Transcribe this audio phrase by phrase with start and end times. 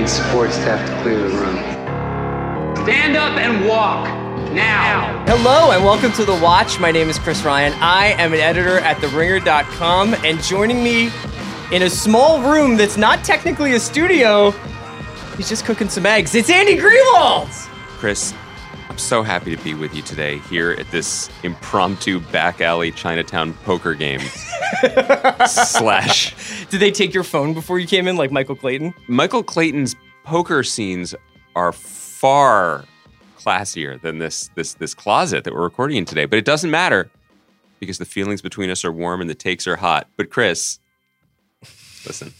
[0.00, 1.56] need support staff to clear the room.
[2.84, 4.06] Stand up and walk
[4.52, 5.24] now.
[5.26, 6.78] Hello and welcome to The Watch.
[6.78, 7.72] My name is Chris Ryan.
[7.80, 11.10] I am an editor at TheRinger.com, and joining me
[11.72, 14.50] in a small room that's not technically a studio,
[15.38, 16.34] he's just cooking some eggs.
[16.34, 17.48] It's Andy Greenwald.
[17.96, 18.34] Chris,
[18.96, 23.52] I'm so happy to be with you today here at this impromptu back alley Chinatown
[23.52, 24.20] poker game.
[25.46, 28.94] slash Did they take your phone before you came in, like Michael Clayton?
[29.06, 29.94] Michael Clayton's
[30.24, 31.14] poker scenes
[31.54, 32.86] are far
[33.38, 36.24] classier than this this this closet that we're recording in today.
[36.24, 37.10] But it doesn't matter
[37.80, 40.08] because the feelings between us are warm and the takes are hot.
[40.16, 40.78] But Chris,
[42.06, 42.32] listen.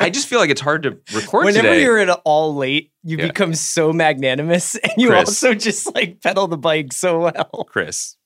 [0.00, 1.82] I, just feel like it's hard to record Whenever today.
[1.82, 3.26] you're at all late, you Yeah.
[3.28, 5.28] become so magnanimous, and you Chris.
[5.28, 7.66] also just like pedal the bike so well.
[7.68, 8.16] Chris,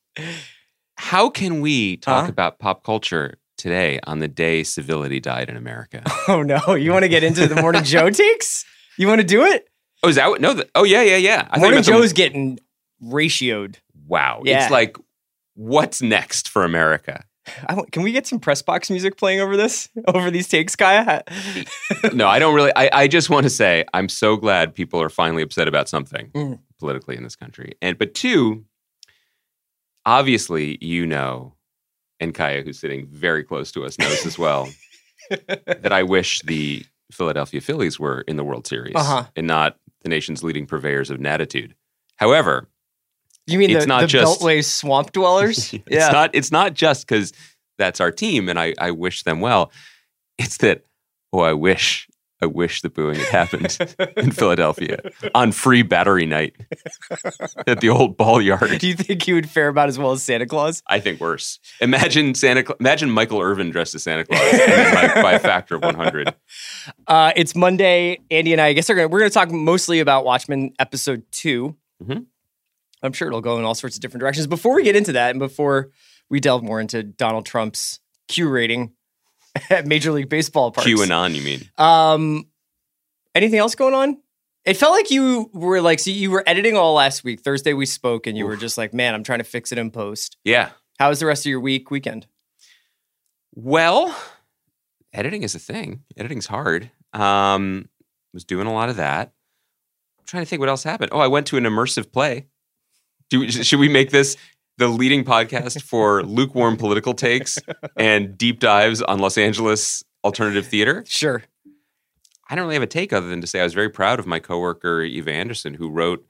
[0.96, 2.30] how can we talk Huh?
[2.30, 6.02] about pop culture today on the day civility died in America?
[6.28, 8.64] Oh no, you want to get into the morning Joe takes?
[8.98, 9.66] You want to do it?
[10.02, 10.40] Oh, is that what?
[10.40, 10.52] No.
[10.54, 11.48] The, oh, yeah, yeah, yeah.
[11.50, 12.58] I Morning meant the- Joe's getting
[13.02, 13.76] ratioed.
[14.06, 14.42] wow.
[14.44, 14.62] Yeah.
[14.62, 14.96] It's like,
[15.54, 17.24] what's next for America?
[17.68, 21.22] Want, can we get some press box music playing over this, over these takes, Kaya?
[22.12, 22.72] no, I don't really.
[22.76, 26.30] I, I just want to say I'm so glad people are finally upset about something
[26.34, 26.58] Mm.
[26.78, 27.74] politically in this country.
[27.82, 28.64] And but two,
[30.06, 31.54] obviously, you know,
[32.20, 34.68] and Kaya, who's sitting very close to us, knows as well
[35.30, 39.24] that I wish the Philadelphia Phillies were in the World Series Uh-huh.
[39.36, 41.72] and not the nation's leading purveyors of natitude.
[42.16, 42.68] However,
[43.48, 45.72] You mean It's the, not the just- Beltway swamp dwellers?
[45.86, 47.32] It's not it's not just because
[47.78, 49.70] that's our team and I, I wish them well.
[50.38, 50.84] It's that,
[51.32, 52.06] oh, I wish
[52.40, 53.76] I wish the booing had happened
[54.16, 55.00] in Philadelphia
[55.34, 56.54] on free battery night
[57.66, 58.78] at the old ball yard.
[58.78, 60.80] Do you think he would fare about as well as Santa Claus?
[60.86, 61.58] I think worse.
[61.80, 65.82] Imagine Santa Cla- imagine Michael Irvin dressed as Santa Claus by, by a factor of
[65.82, 66.32] 100.
[67.08, 68.20] Uh, it's Monday.
[68.30, 71.24] Andy and I, I guess, are gonna, we're going to talk mostly about Watchmen episode
[71.32, 72.26] 2 Mhm.
[73.02, 74.46] I'm sure it'll go in all sorts of different directions.
[74.46, 75.90] Before we get into that, and before
[76.28, 78.92] we delve more into Donald Trump's Q rating
[79.70, 81.68] at Major League Baseball parks, QAnon, you mean?
[81.78, 82.48] Um,
[83.34, 84.18] anything else going on?
[84.64, 87.40] It felt like you were like, so you were editing all last week.
[87.40, 89.90] Thursday we spoke, and you were just like, man, I'm trying to fix it in
[89.90, 90.36] post.
[90.44, 90.70] Yeah.
[90.98, 92.26] How was the rest of your week, weekend?
[93.54, 94.14] Well,
[95.12, 96.02] editing is a thing.
[96.16, 96.90] Editing's hard.
[97.14, 97.88] Um,
[98.34, 99.32] was doing a lot of that.
[100.18, 101.10] I'm trying to think what else happened.
[101.12, 102.46] Oh, I went to an immersive play.
[103.30, 104.36] Do should we make this
[104.78, 107.58] the leading podcast for lukewarm political takes
[107.96, 111.04] and deep dives on Los Angeles alternative theater?
[111.06, 111.42] Sure.
[112.50, 114.26] I don't really have a take other than to say I was very proud of
[114.26, 116.24] my coworker Eva Anderson, who wrote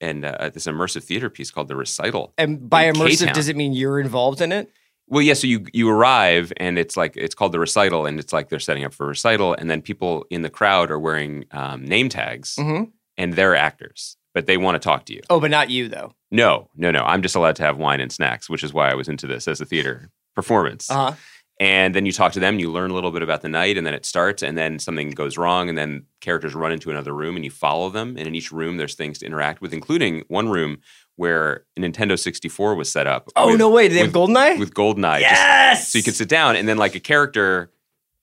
[0.00, 2.32] and uh, this immersive theater piece called The Recital.
[2.38, 3.34] And by immersive, K-Town.
[3.34, 4.70] does it mean you're involved in it?
[5.08, 5.34] Well, yeah.
[5.34, 8.58] So you you arrive and it's like it's called the recital, and it's like they're
[8.60, 12.08] setting up for a recital, and then people in the crowd are wearing um, name
[12.08, 12.90] tags, Mm-hmm.
[13.16, 15.20] and they're actors, but they want to talk to you.
[15.30, 16.12] Oh, but not you though.
[16.30, 17.00] No, no, no.
[17.04, 19.46] I'm just allowed to have wine and snacks, which is why I was into this
[19.46, 20.90] as a theater performance.
[20.90, 21.12] Uh huh.
[21.58, 23.86] And then you talk to them, you learn a little bit about the night, and
[23.86, 27.34] then it starts, and then something goes wrong, and then characters run into another room,
[27.34, 28.16] and you follow them.
[28.18, 30.80] And in each room, there's things to interact with, including one room
[31.14, 33.30] where a Nintendo 64 was set up.
[33.36, 33.88] Oh with- no way!
[33.88, 34.58] Do they have with- Goldeneye?
[34.58, 35.20] with Goldeneye.
[35.20, 35.88] just- yes.
[35.92, 37.72] so you could sit down and then like a character,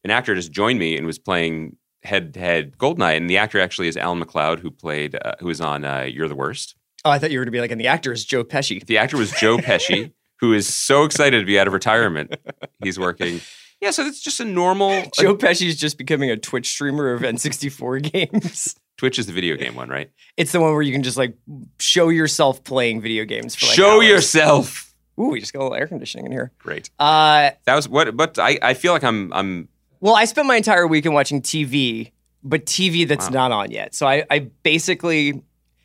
[0.04, 3.60] an actor just joined me and was playing head to head Goldeneye, and the actor
[3.60, 6.76] actually is Allan McLeod, who played uh, who was on uh, You're the Worst.
[7.06, 8.86] Oh, I thought you were going to be like, and the actor is Joe Pesci.
[8.86, 12.36] The actor was Joe Pesci, who is so excited to be out of retirement.
[12.84, 13.42] He's working.
[13.82, 14.90] Yeah, so it's just a normal.
[15.20, 18.76] Joe Pesci is just becoming a Twitch streamer of N64 games.
[18.98, 20.10] Twitch is the video game one, right?
[20.38, 21.36] It's the one where you can just like
[21.80, 24.08] show yourself playing video games for like Show hours.
[24.08, 24.94] yourself.
[25.20, 26.52] Ooh, we just got a little air conditioning in here.
[26.60, 26.90] Great.
[27.00, 28.16] Uh, That was what.
[28.16, 29.68] But I, I feel like I'm I'm
[30.00, 32.12] well, I spent my entire weekend watching TV,
[32.44, 33.48] but TV that's Wow.
[33.48, 33.94] not on yet.
[33.96, 35.42] So I, I basically,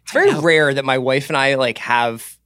[0.08, 2.36] it's very rare that my wife and I like have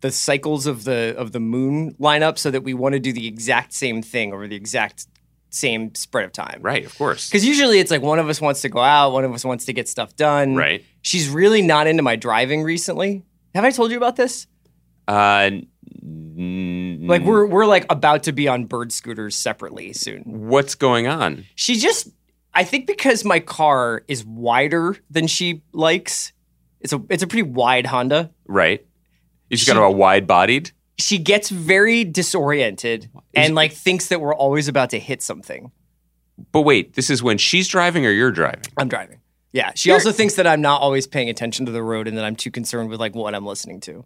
[0.00, 3.12] the cycles of the of the moon line up so that we want to do
[3.12, 5.06] the exact same thing over the exact
[5.50, 6.58] same spread of time.
[6.62, 6.84] right.
[6.86, 7.28] Of course.
[7.28, 9.66] Because usually it's like one of us wants to go out, one of us wants
[9.66, 10.56] to get stuff done.
[10.56, 10.82] Right.
[11.02, 13.22] She's really not into my driving recently.
[13.54, 14.46] Have I told you about this?
[15.06, 15.50] Uh,
[16.02, 20.22] n- Like we're we're like about to be on bird scooters separately soon.
[20.24, 21.44] what's going on?
[21.54, 22.08] She just
[22.54, 26.31] I think because my car is wider than she likes.
[26.82, 28.30] It's a it's a pretty wide Honda.
[28.46, 28.84] Right.
[29.48, 30.70] You just She- got a wide bodied.
[30.98, 35.72] She gets very disoriented and like thinks that we're always about to hit something.
[36.52, 38.62] But wait, this is when she's driving or you're driving.
[38.76, 39.20] I'm driving.
[39.52, 39.72] Yeah.
[39.74, 42.36] She also thinks that I'm not always paying attention to the road and that I'm
[42.36, 44.04] too concerned with like what I'm listening to.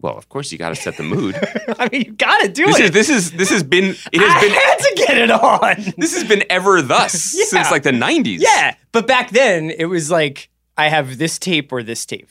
[0.00, 1.34] Well, of course you got to set the mood.
[1.78, 2.84] I mean, you gotta do this it.
[2.84, 5.94] is this is this has been it I has been had to get it on.
[5.98, 7.44] this has been ever thus Yeah.
[7.46, 8.38] since like the 90s.
[8.40, 12.30] yeah, but back then it was like I have this tape or this tape,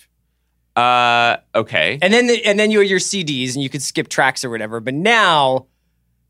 [0.76, 2.00] Uh okay.
[2.02, 4.50] and then the, and then you had your CDs and you could skip tracks or
[4.50, 4.80] whatever.
[4.80, 5.66] But now,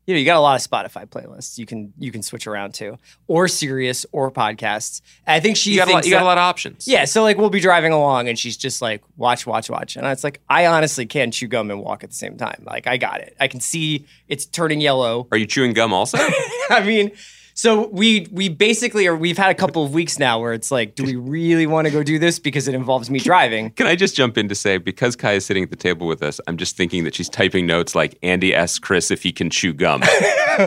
[0.06, 2.72] you know, you got a lot of Spotify playlists you can you can switch around
[2.74, 5.02] to, or Sirius or podcasts.
[5.26, 6.88] And I think she You got, a lot, you got that- a lot of options.
[6.88, 9.96] Yeah, so like we'll be driving along and she's just like, watch, watch, watch.
[9.96, 12.62] And it's like, I honestly can chew gum and walk at the same time.
[12.66, 13.36] Like, I got it.
[13.38, 15.28] I can see it's turning yellow.
[15.30, 16.16] Are you chewing gum also?
[16.70, 17.12] I mean,
[17.58, 20.94] so we we basically are we've had a couple of weeks now where it's like,
[20.94, 23.70] do we really want to go do this because it involves me driving?
[23.70, 26.22] Can I just jump in to say because Kai is sitting at the table with
[26.22, 29.50] us, I'm just thinking that she's typing notes like Andy asks Chris if he can
[29.50, 30.02] chew gum.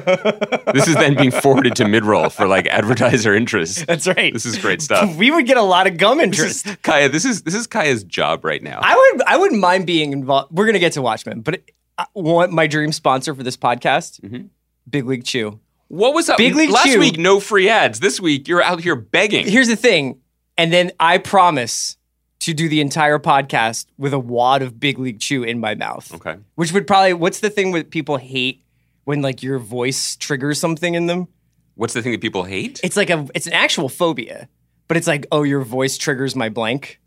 [0.74, 3.88] this is then being forwarded to midroll for like advertiser interest.
[3.88, 4.34] That's right.
[4.34, 5.16] This is great stuff.
[5.16, 6.68] We would get a lot of gum This interest.
[6.68, 8.82] is, Kaya, this is this is Kaya's job right now.
[8.84, 10.52] I would I wouldn't mind being involved.
[10.52, 11.62] We're gonna get to Watchmen, but
[11.98, 14.48] I want my dream sponsor for this podcast, Mm-hmm.
[14.90, 15.58] Big League Chew.
[15.92, 17.00] What was up Big League last Chew.
[17.00, 17.18] week?
[17.18, 18.00] No free ads.
[18.00, 19.46] This week you're out here begging.
[19.46, 20.20] here's the thing,
[20.58, 21.98] and then I promise
[22.40, 26.14] to do the entire podcast with a wad of Big League Chew in my mouth.
[26.16, 26.38] Okay.
[26.56, 28.64] Which would probably what's the thing that people hate
[29.04, 31.28] when like your voice triggers something in them?
[31.76, 32.80] What's the thing that people hate?
[32.84, 34.48] It's like a it's an actual phobia,
[34.88, 37.00] but it's like oh your voice triggers my blank.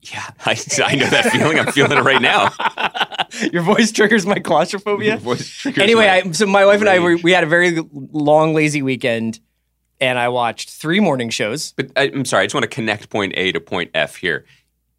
[0.00, 1.58] yeah, I, I know that feeling.
[1.58, 2.48] I'm feeling it right now.
[3.52, 5.20] Your voice triggers my claustrophobia.
[5.76, 9.40] Anyway, I, so my wife and I were, we had a very long lazy weekend,
[10.00, 11.72] and I watched three morning shows.
[11.72, 14.44] But I, I'm sorry, I just want to connect point A to point F here.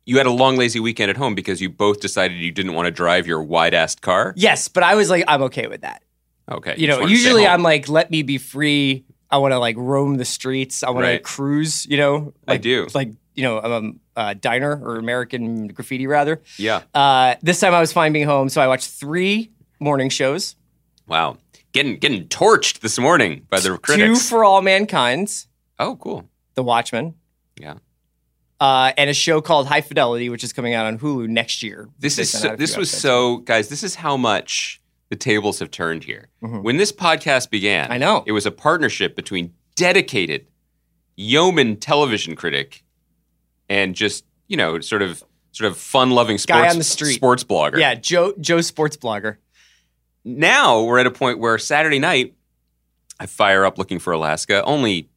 [0.05, 2.87] You had a long, lazy weekend at home because you both decided you didn't want
[2.87, 4.33] to drive your wide assed car.
[4.35, 6.01] Yes, but I was like I'm okay with that.
[6.49, 6.75] Okay.
[6.77, 7.47] you know, wanted to stay usually.
[7.47, 9.05] I'm like, let me be free.
[9.29, 10.83] I want to like roam the streets.
[10.83, 11.17] I want Right.
[11.17, 11.85] to cruise.
[11.85, 12.87] You know, I like, do.
[12.93, 16.41] Like you know, um, uh, diner or American graffiti rather.
[16.57, 16.81] Yeah.
[16.93, 20.55] Uh, this time I was fine being home, so I watched three morning shows.
[21.07, 21.37] Wow.
[21.71, 24.19] Getting getting torched this morning by the critics.
[24.23, 25.47] Two for all mankind's,
[25.79, 26.27] oh, cool.
[26.55, 27.15] The Watchmen,
[27.59, 27.75] Yeah.
[28.59, 31.87] uh, and a show called High Fidelity, which is coming out on Hulu next year.
[31.97, 33.01] This is so, this was episodes.
[33.01, 33.69] so guys.
[33.69, 36.27] This is how much the tables have turned here.
[36.43, 36.61] Mhm.
[36.63, 38.23] When this podcast began, I know.
[38.27, 40.47] it was a partnership between dedicated
[41.15, 42.83] yeoman television critic
[43.71, 45.23] and just you know sort of
[45.53, 47.13] sort of fun loving Guy sports on the street.
[47.13, 47.79] sports blogger.
[47.79, 49.37] Yeah, Joe Joe sports blogger.
[50.25, 52.35] Now we're at a point where Saturday night,
[53.19, 54.63] I fire up looking for Alaska.
[54.65, 55.09] Only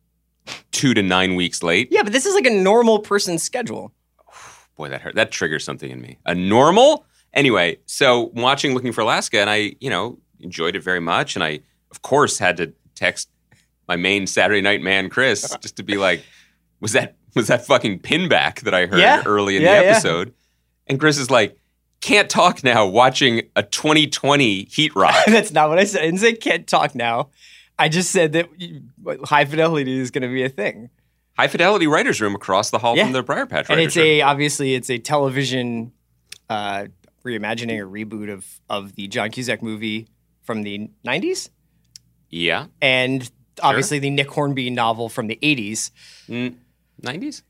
[0.70, 1.88] two to nine weeks late.
[1.90, 3.92] Yeah, but this is like a normal person's schedule.
[4.76, 5.16] boy, that hurt.
[5.16, 6.18] That triggers something in me.
[6.24, 7.04] A normal.
[7.32, 11.42] Anyway, so watching Looking for Alaska, and I, you know, enjoyed it very much, and
[11.42, 11.60] I,
[11.90, 13.28] of course, had to text
[13.88, 16.22] my main Saturday night man, Chris, just to be like,
[16.80, 19.22] was that was that fucking pinback that I heard Yeah.
[19.26, 19.90] early in Yeah, the yeah.
[19.92, 20.34] episode?
[20.86, 21.58] And Chris is like,
[22.00, 22.86] can't talk now.
[22.86, 25.14] Watching a 2020 Heat Rock.
[25.26, 26.02] That's not what I said.
[26.02, 27.30] I didn't say can't talk now.
[27.78, 28.48] I just said that
[29.24, 30.90] high fidelity is going to be a thing,
[31.36, 33.04] High fidelity writers' room across the hall Yeah.
[33.04, 33.66] from the Briar Patch.
[33.68, 34.06] and it's room.
[34.06, 35.90] a obviously it's a television
[36.48, 36.86] uh,
[37.24, 40.06] reimagining or reboot of of the John Cusack movie
[40.42, 41.48] from the '90s,
[42.30, 43.28] yeah, and
[43.62, 45.90] obviously the Nick Hornby novel from the '80s.
[46.28, 46.54] Mm,
[47.02, 47.42] 90s.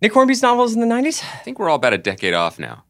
[0.00, 1.22] Nick Hornby's novels in the '90s.
[1.22, 2.84] I think we're all about a decade off now.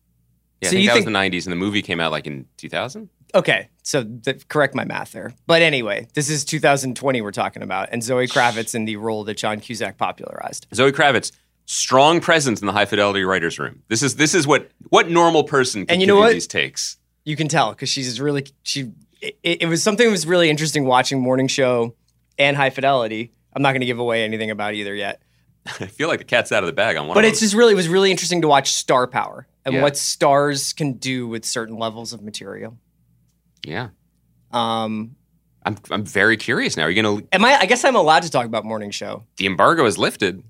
[0.60, 2.26] Yeah, So I think that think- was the 90s, and the movie came out like
[2.26, 3.08] in 2000.
[3.34, 5.32] Okay, so th- correct my math there.
[5.46, 9.38] But anyway, this is 2020 we're talking about, and Zoe Kravitz in the role that
[9.38, 10.66] John Cusack popularized.
[10.74, 11.32] Zoe Kravitz,
[11.64, 13.82] strong presence in the high fidelity writers' room.
[13.88, 16.32] This is this is what what normal person can And you know what?
[16.32, 16.98] these takes.
[17.24, 18.92] You can tell because she's really she.
[19.20, 21.94] It, it was something that was really interesting watching Morning Show
[22.38, 23.32] and High Fidelity.
[23.54, 25.22] I'm not going to give away anything about either yet,
[25.80, 27.14] I feel like the cat's out of the bag on one.
[27.14, 27.46] but of it's them.
[27.46, 29.82] just really it was really interesting to watch star power and Yeah.
[29.82, 32.76] what stars can do with certain levels of material.
[33.64, 33.88] yeah.
[34.50, 35.16] Um,
[35.64, 36.82] I'm I'm very curious now.
[36.84, 37.22] Are you gonna?
[37.32, 37.60] am I?
[37.60, 39.24] I guess I'm allowed to talk about Morning Show.
[39.36, 40.42] The embargo is lifted.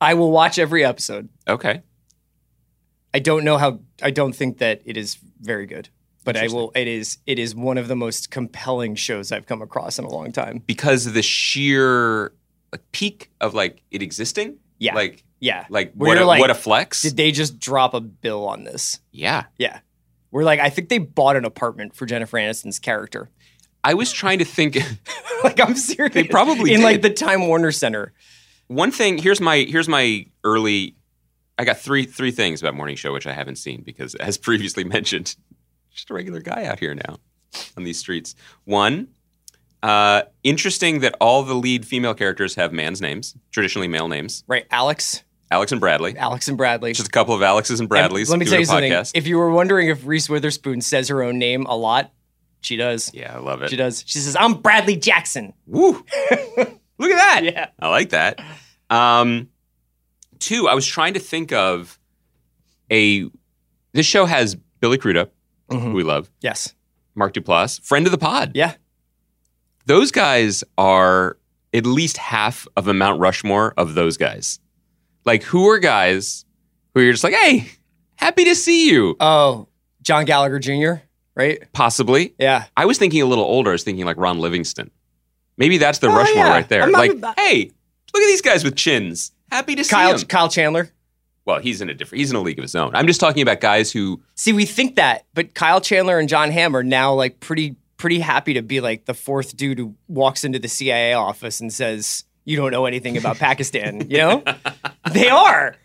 [0.00, 1.28] I will watch every episode.
[1.48, 1.82] Okay.
[3.12, 3.80] I don't know how.
[4.02, 5.88] I don't think that it is very good,
[6.24, 6.70] but I will.
[6.74, 7.18] It is.
[7.26, 10.62] It is one of the most compelling shows I've come across in a long time.
[10.66, 12.32] Because of the sheer
[12.72, 14.58] like peak of like it existing.
[14.78, 14.94] Yeah.
[14.94, 15.66] Like Yeah.
[15.70, 17.02] like Where what a, like, what a flex.
[17.02, 19.00] Did they just drop a bill on this?
[19.12, 19.44] yeah.
[19.58, 19.80] Yeah.
[20.32, 23.30] We're like, I think they bought an apartment for Jennifer Aniston's character.
[23.82, 24.76] I was trying to think.
[25.44, 26.12] like I'm serious.
[26.12, 28.12] They probably in like the Time Warner Center.
[28.66, 30.96] one thing here's my here's my early
[31.56, 34.82] i got three three things about morning show which i haven't seen because as previously
[34.96, 35.36] mentioned
[35.94, 37.16] just a regular guy out here now
[37.76, 39.06] on these streets one
[39.82, 44.66] uh, interesting that all the lead female characters have man's names traditionally male names Right,
[44.70, 45.22] Alex.
[45.50, 46.16] Alex and Bradley.
[46.18, 46.92] Alex and Bradley.
[46.92, 48.28] Just a couple of Alexes and And Bradleys.
[48.30, 48.92] let me tell you something.
[49.14, 52.12] If you were wondering if Reese Witherspoon says her own name a lot,
[52.60, 53.12] she does.
[53.14, 53.70] yeah, I love it.
[53.70, 54.02] She does.
[54.06, 55.92] She says, "I'm Bradley Jackson." Woo!
[56.58, 57.40] Look at that.
[57.44, 57.68] Yeah.
[57.78, 58.40] I like that.
[58.90, 59.50] Um,
[60.40, 61.96] two, I was trying to think of
[62.90, 63.30] a.
[63.92, 65.32] This show has Billy Crudup,
[65.70, 65.80] Mhm.
[65.82, 66.74] who we love, Yes.
[67.14, 68.52] Mark Duplass, friend of the pod.
[68.54, 68.74] Yeah.
[69.86, 71.36] Those guys are
[71.72, 74.58] at least half of a Mount Rushmore of those guys.
[75.24, 76.44] Like, who are guys
[76.94, 77.68] who you're just like, hey,
[78.16, 79.16] happy to see you?
[79.20, 79.68] Oh,
[80.02, 81.02] John Gallagher Jr.
[81.34, 81.70] Right?
[81.72, 82.34] Possibly.
[82.38, 82.64] Yeah.
[82.76, 83.70] I was thinking a little older.
[83.70, 84.90] I was thinking like Ron Livingston.
[85.58, 86.50] Maybe that's the Oh, Rushmore yeah.
[86.50, 86.90] right there.
[86.90, 87.70] Like, hey,
[88.14, 89.32] look at these guys with chins.
[89.50, 90.26] Happy to see Kyle them.
[90.26, 90.90] Kyle Chandler.
[91.44, 92.18] Well, he's in a different.
[92.20, 92.94] He's in a league of his own.
[92.94, 94.20] I'm just talking about guys who.
[94.34, 98.20] See, we think that, but Kyle Chandler and Jon Hamm are now like pretty pretty
[98.20, 102.22] happy to be like the fourth dude who walks into the CIA office and says,
[102.44, 104.44] "You don't know anything about Pakistan." You know,
[105.12, 105.74] they are.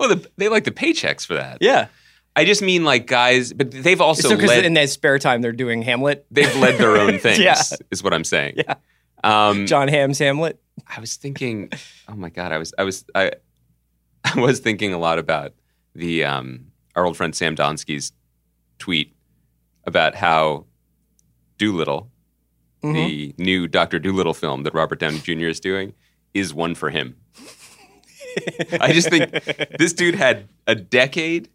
[0.00, 1.58] Well, the, they like the paychecks for that.
[1.60, 1.86] Yeah.
[2.34, 4.64] I just mean like guys, but they've also So led.
[4.64, 7.38] in their spare time they're doing Hamlet, they've led their own things.
[7.38, 7.60] Yeah.
[7.92, 8.54] is what I'm saying.
[8.56, 8.74] Yeah.
[9.22, 10.60] Um, Jon Hamm's Hamlet.
[10.88, 11.70] I was thinking.
[12.08, 12.74] Oh my god, I was.
[12.78, 13.04] I was.
[13.14, 13.32] I.
[14.24, 15.52] I was thinking a lot about
[15.94, 18.12] the um, our old friend Sam Donsky's
[18.78, 19.14] tweet
[19.86, 20.64] about how
[21.58, 22.10] Dolittle,
[22.82, 22.94] Mhm.
[22.94, 25.46] the new Doctor Dolittle film that Robert Downey Jr.
[25.48, 25.94] is doing,
[26.34, 27.16] is one for him.
[28.80, 29.30] I just think
[29.78, 31.48] this dude had a decade,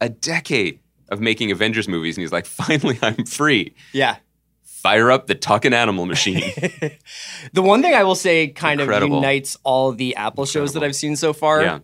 [0.00, 3.74] a decade of making Avengers movies, and he's like, finally, I'm free.
[3.92, 4.16] Yeah.
[4.62, 6.42] Fire up the talking animal machine.
[7.52, 9.18] The one thing I will say kind Incredible.
[9.18, 11.78] of unites all the Apple shows that I've seen so far yeah.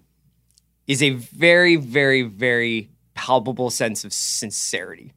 [0.86, 5.12] is a very, very, very palpable sense of sincerity.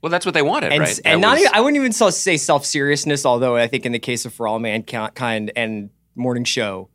[0.00, 1.00] Well, that's what they wanted, and, right?
[1.04, 3.92] and That not was- even, I wouldn't even say self seriousness, although I think in
[3.92, 6.88] the case of For All Mankind and Morning Show,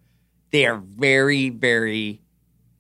[0.52, 2.22] they are very, very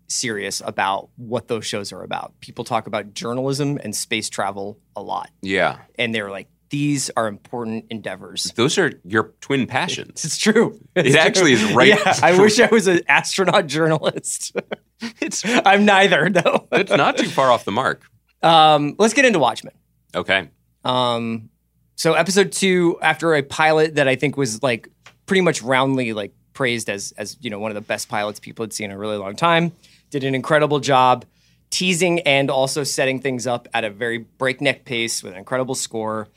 [0.07, 2.33] serious about what those shows are about.
[2.39, 5.79] People talk about journalism and space travel a lot, yeah.
[5.97, 8.51] and they're like, these are important endeavors.
[8.55, 10.23] Those are your twin passions.
[10.25, 10.79] It's true.
[10.95, 14.55] It It's actually is right- Yeah, I wish I was an astronaut journalist.
[15.21, 16.67] it's I'm neither, though.
[16.71, 18.03] it's not too far off the mark.
[18.41, 19.73] Um, let's get into Watchmen.
[20.15, 20.49] Okay.
[20.83, 21.49] Um,
[21.95, 24.89] so episode two, after a pilot that I think was like
[25.25, 28.63] pretty much roundly like praised as as you know one of the best pilots people
[28.63, 29.71] had seen in a really long time,
[30.09, 31.25] did an incredible job
[31.69, 36.27] teasing and also setting things up at a very breakneck pace with an incredible score.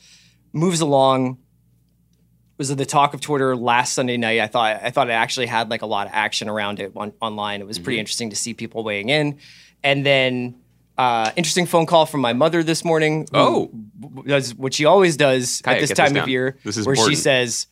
[0.53, 1.39] Moves along.
[2.59, 4.41] Was at the talk of Twitter last Sunday night.
[4.41, 7.13] I thought I thought it actually had like a lot of action around it on,
[7.21, 7.61] online.
[7.61, 7.85] It was Mm-hmm.
[7.85, 9.39] pretty interesting to see people weighing in,
[9.85, 10.55] and then
[10.99, 13.27] uh, interesting phone call from my mother this morning.
[13.35, 13.71] Oh.
[14.27, 16.97] does what she always does Kaya, at this time this of year, This is where
[16.97, 17.67] she says,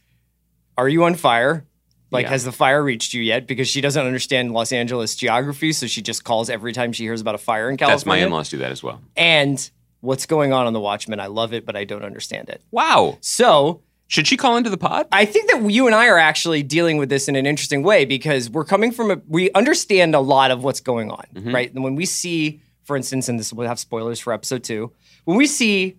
[0.77, 1.65] "Are you on fire?
[2.11, 2.31] Like, Yeah.
[2.31, 6.03] has the fire reached you yet?" Because she doesn't understand Los Angeles geography, so she
[6.03, 7.97] just calls every time she hears about a fire in California.
[7.97, 9.01] That's my in-laws do that as well.
[9.17, 11.19] And what's going on on the Watchmen?
[11.19, 12.61] I love it, but I don't understand it.
[12.71, 13.17] Wow.
[13.21, 15.07] So Should she call into the pod?
[15.11, 18.05] I think that you and I are actually dealing with this in an interesting way
[18.05, 21.55] because we're coming from a we understand a lot of what's going on, Mm-hmm.
[21.55, 21.73] right?
[21.75, 24.93] And when we see, for instance, and this will have spoilers for episode two,
[25.25, 25.97] when we see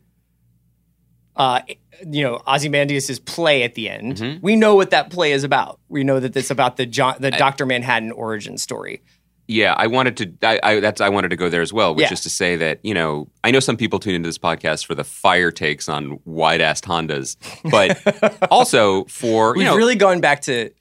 [1.36, 1.62] uh
[2.08, 4.40] you know Ozymandias's play at the end, Mm-hmm.
[4.46, 5.80] we know what that play is about.
[5.90, 7.66] We know that it's about the John the Dr.
[7.66, 9.02] Manhattan origin story.
[9.48, 10.34] Yeah, I wanted to.
[10.48, 12.14] I, I that's I wanted to go there as well, which Yeah.
[12.14, 14.96] is to say that you know I know some people tune into this podcast for
[14.96, 17.38] the fire takes on wide ass Hondas,
[17.70, 20.72] but also for you We've know really gone back to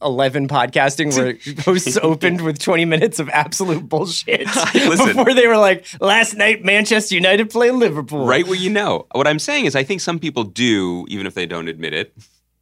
[0.00, 5.08] 2011 podcasting where hosts opened with 20 minutes of absolute bullshit Listen.
[5.08, 8.26] before they were like, last night Manchester United play Liverpool.
[8.26, 9.06] right where you know.
[9.12, 12.14] What I'm saying is, I think some people do, even if they don't admit it,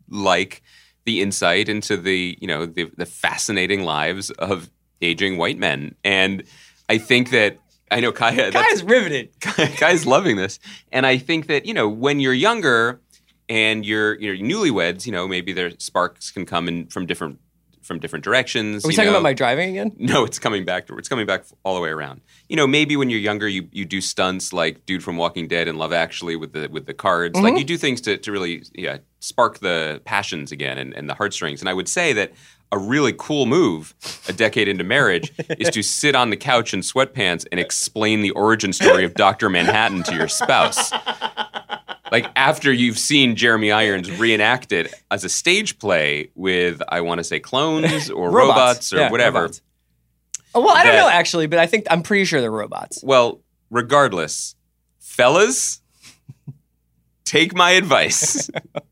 [0.09, 0.63] like
[1.05, 4.71] the insight into the you know the, the fascinating lives of
[5.03, 6.43] aging white men, and
[6.89, 7.59] I think that
[7.91, 8.51] I know Kaya.
[8.51, 9.31] Guys, riveted.
[9.79, 10.59] Guy's loving this.
[10.91, 13.01] And I think that, you know, when you're younger
[13.49, 17.39] and you're you're newlyweds, you know, maybe their sparks can come in from different
[17.87, 18.85] from different directions.
[18.85, 19.19] Are we you talking know.
[19.19, 19.93] about my driving again?
[19.99, 22.21] No, it's coming back to it's coming back all the way around.
[22.49, 25.69] You know, maybe when you're younger you you do stunts like dude from Walking Dead
[25.69, 27.37] and Love Actually with the with the cards.
[27.37, 27.45] Mm-hmm.
[27.45, 31.15] Like you do things to to really yeah, spark the passions again and, and the
[31.15, 31.61] heartstrings.
[31.61, 32.33] And I would say that
[32.73, 33.95] a really cool move
[34.29, 38.31] a decade into marriage is to sit on the couch in sweatpants and explain the
[38.33, 39.49] origin story of Dr.
[39.49, 40.91] Manhattan to your spouse.
[42.13, 47.25] Like after you've seen Jeremy Irons reenacted as a stage play with, I want to
[47.25, 49.41] say, clones or robots, or Yeah, whatever.
[49.43, 49.61] robots.
[50.55, 53.03] Oh, well, I don't know actually, but I think I'm pretty sure they're robots.
[53.03, 54.55] Well, regardless,
[55.01, 55.81] fellas,
[57.25, 58.49] take my advice.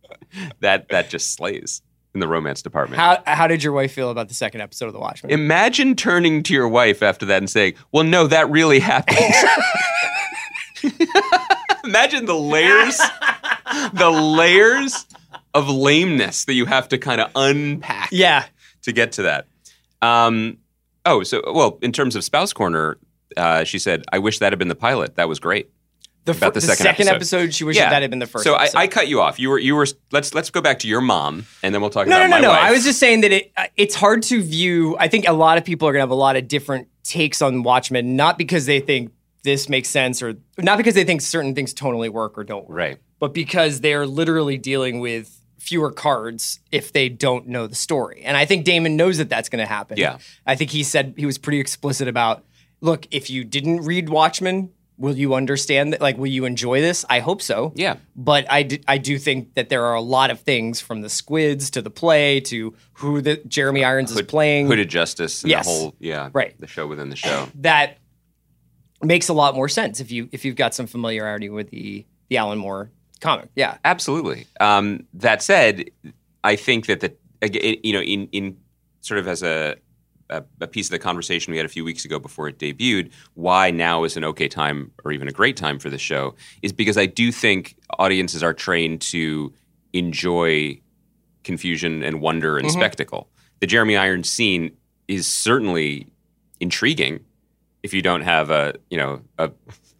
[0.61, 1.81] that that just slays.
[2.13, 3.01] in the romance department.
[3.01, 5.33] How how did your wife feel about the second episode of The Watchmen?
[5.33, 9.19] Imagine turning to your wife after that and saying, "Well, no, that really happened."
[11.85, 12.99] Imagine the layers,
[13.93, 15.07] the layers
[15.55, 18.47] of lameness that you have to kind of unpack yeah.
[18.83, 19.47] to get to that.
[20.03, 20.59] Um,
[21.07, 22.99] oh, so well, in terms of spouse corner,
[23.37, 25.17] uh, she said, "I wish that had been the pilot.
[25.17, 25.71] That was great."
[26.25, 27.15] The, About fir- the second episode.
[27.15, 27.55] episode.
[27.55, 27.91] she wished Yeah.
[27.91, 28.45] that had been the first.
[28.45, 28.69] So I.
[28.75, 29.39] I cut you off.
[29.39, 29.87] You were you were.
[30.11, 32.43] Let's let's go back to your mom, and then we'll talk no, about no, no,
[32.43, 32.49] no.
[32.49, 32.61] wife.
[32.61, 34.97] I was just saying that it uh, it's hard to view.
[34.99, 37.63] I think a lot of people are gonna have a lot of different takes on
[37.63, 39.13] Watchmen, not because they think
[39.45, 42.77] this makes sense or not because they think certain things tonally work or don't work,
[42.77, 42.99] right.
[43.21, 48.23] but because they're literally dealing with fewer cards if they don't know the story.
[48.25, 49.97] And I think Damon knows that that's going to happen.
[49.97, 50.19] Yeah.
[50.47, 52.45] I think he said he was pretty explicit about,
[52.81, 56.01] look, if you didn't read Watchmen, will you understand that?
[56.03, 57.05] Like, will you enjoy this?
[57.09, 57.73] I hope so.
[57.77, 57.97] Yeah.
[58.15, 61.09] But I do, I do think that there are a lot of things from the
[61.09, 65.51] squids to the play to who the Jeremy Irons is Hood- playing Hooded Justice and
[65.51, 65.65] Yes.
[65.67, 66.59] the whole yeah Right.
[66.61, 67.49] the show within the show.
[67.57, 67.99] that
[69.05, 72.37] makes a lot more sense if you if you've got some familiarity with the the
[72.37, 73.49] Alan Moore comic.
[73.57, 73.79] Yeah.
[73.85, 74.47] Absolutely.
[74.61, 75.91] Um, that said,
[76.45, 77.15] I think that the
[77.83, 78.57] you know in in
[79.01, 79.77] sort of as a,
[80.31, 83.11] a a piece of the conversation we had a few weeks ago before it debuted,
[83.35, 86.73] why now is an okay time or even a great time for the show is
[86.73, 89.53] because I do think audiences are trained to
[89.93, 90.81] enjoy
[91.45, 93.29] confusion and wonder and spectacle.
[93.61, 94.77] The Jeremy Irons scene
[95.09, 96.09] is certainly
[96.61, 97.21] intriguing
[97.85, 99.53] if you don't have a you know a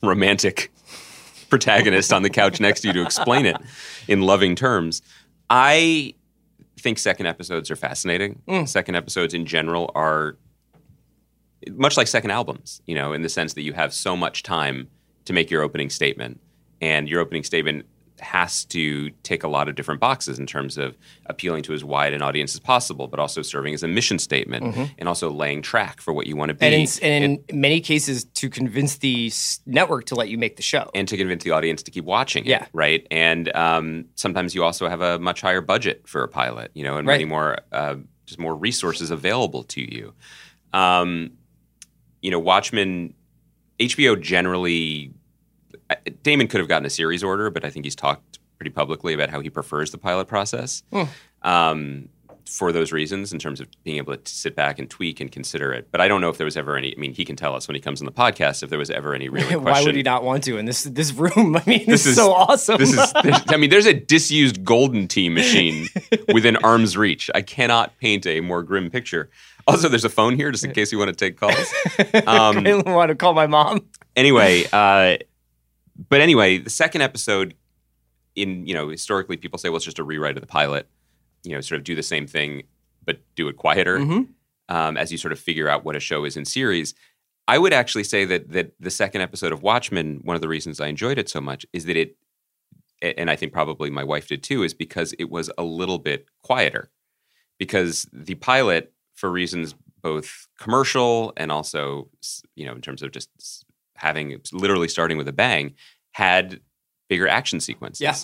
[0.03, 0.73] romantic
[1.51, 3.57] protagonist on the couch next to you to explain it
[4.09, 5.03] in loving terms.
[5.51, 6.15] I
[6.81, 8.43] think second episodes are fascinating.
[8.49, 8.65] Hmm.
[8.65, 10.37] Second episodes in general are
[11.71, 14.89] much like second albums, you know, in the sense that you have so much time
[15.27, 16.41] to make your opening statement,
[16.81, 17.87] and your opening statement
[18.25, 22.13] has to tick a lot of different boxes in terms of appealing to as wide
[22.13, 26.01] an audience as possible, but also serving as a mission statement and also laying track
[26.01, 26.67] for what you want to be.
[26.67, 26.89] And in,
[27.25, 29.31] and in many cases, to convince the
[29.67, 30.91] network to let you make the show.
[30.95, 32.67] and to convince the audience to keep watching it, Yeah.
[32.73, 33.07] right?
[33.11, 36.97] And um, sometimes you also have a much higher budget for a pilot, you know,
[36.97, 40.15] and many more uh, just more resources available to you.
[40.73, 41.33] Um,
[42.23, 43.13] you know, Watchmen,
[43.79, 45.13] HBO generally,
[46.23, 49.31] Damon could have gotten a series order, but I think he's talked pretty publicly about
[49.31, 50.83] how he prefers the pilot process.
[51.43, 52.09] Um,
[52.47, 55.73] for those reasons, in terms of being able to sit back and tweak and consider
[55.73, 56.95] it, but I don't know if there was ever any.
[56.95, 58.91] I mean, he can tell us when he comes on the podcast if there was
[58.91, 59.65] ever any real question.
[59.65, 61.57] Why would he not want to in this this room?
[61.57, 62.77] I mean, this, This is is- so awesome.
[62.79, 63.13] This is,
[63.49, 65.87] I mean, there's a disused Golden Tee machine
[66.35, 67.31] within arm's reach.
[67.35, 69.31] I cannot paint a more grim picture.
[69.67, 71.73] Also, there's a phone here just in case you want to take calls.
[72.27, 73.87] Um, I want to call my mom.
[74.15, 75.17] anyway, uh,
[76.09, 77.55] but anyway, the second episode,
[78.35, 80.89] in you know, historically, people say, well, it's just a rewrite of the pilot.
[81.45, 82.65] You know, sort of do the same thing,
[83.05, 84.29] but do it quieter Mhm.
[84.69, 86.95] um, as you sort of figure out what a show is in series.
[87.47, 90.81] I would actually say that that the second episode of Watchmen, one of the reasons
[90.81, 92.17] I enjoyed it so much is that it,
[93.03, 96.27] and I think probably my wife did too, is because it was a little bit
[96.43, 96.91] quieter.
[97.59, 102.09] Because the pilot, for reasons both commercial and also,
[102.57, 103.31] you know, in terms of just
[103.97, 105.75] having literally starting with a bang,
[106.13, 106.61] had
[107.09, 108.01] bigger action sequences.
[108.01, 108.15] Yeah.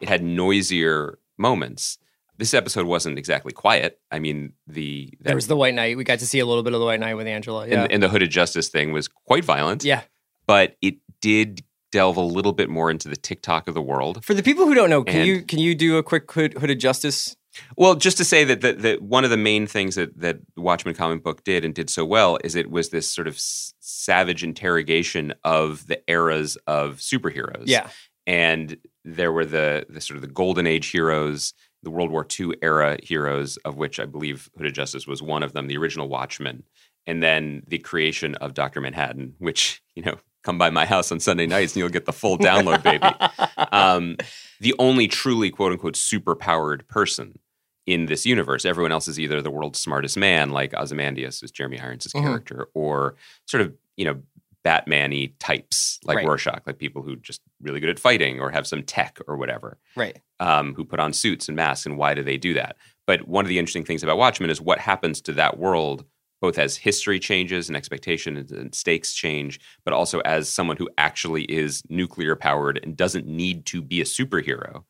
[0.00, 1.98] It had noisier moments.
[2.38, 4.00] This episode wasn't exactly quiet.
[4.10, 5.96] I mean, the There was the White Night.
[5.98, 7.66] We got to see a little bit of the White Night with Angela.
[7.68, 7.82] Yeah.
[7.82, 9.84] and, and the hooded justice thing was quite violent.
[9.84, 10.02] yeah.
[10.46, 11.62] but it did
[11.92, 14.24] delve a little bit more into the TikTok of the world.
[14.24, 16.54] For the people who don't know, can And- you can you do a quick hood,
[16.54, 17.36] hooded justice?
[17.76, 20.60] Well, just to say that, that that one of the main things that that the
[20.60, 23.74] Watchmen comic book did and did so well is it was this sort of s-
[23.80, 27.64] savage interrogation of the eras of superheroes.
[27.66, 27.88] Yeah.
[28.26, 32.52] and there were the the sort of the golden age heroes, the World War II
[32.62, 36.62] era heroes, of which I believe Hooded Justice was one of them, the original Watchmen,
[37.06, 41.20] and then the creation of Doctor Manhattan, which you know come by my house on
[41.20, 43.06] Sunday nights and you'll get the full download, baby.
[43.72, 44.16] Um,
[44.60, 47.38] the only truly quote unquote super powered person
[47.86, 48.64] in this universe.
[48.64, 52.22] Everyone else is either the world's smartest man, like Ozymandias is Jeremy Irons' Mhm.
[52.22, 53.14] character, or
[53.46, 54.20] sort of you know
[54.64, 56.26] Batman-y types like Right.
[56.26, 59.78] Rorschach, like people who just really good at fighting or have some tech or whatever,
[59.96, 60.18] Right.
[60.40, 61.86] um, who put on suits and masks.
[61.86, 62.76] And why do they do that?
[63.06, 66.04] But one of the interesting things about Watchmen is what happens to that world,
[66.40, 71.44] both as history changes and expectations and stakes change, but also as someone who actually
[71.44, 74.84] is nuclear powered and doesn't need to be a superhero